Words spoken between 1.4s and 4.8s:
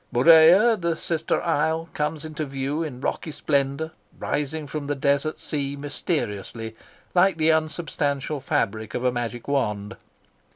isle, comes into view in rocky splendour, rising